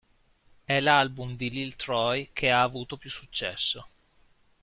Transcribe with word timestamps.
E 0.67 0.79
l'album 0.79 1.35
di 1.35 1.51
Lil'Troy 1.51 2.31
che 2.33 2.49
ha 2.49 2.63
avuto 2.63 2.97
più 2.97 3.11
successo. 3.11 3.85